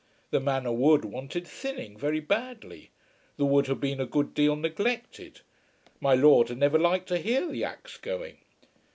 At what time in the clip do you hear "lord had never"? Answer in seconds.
6.15-6.79